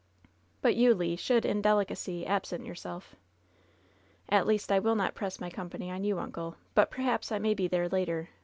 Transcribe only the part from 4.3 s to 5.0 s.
least, I will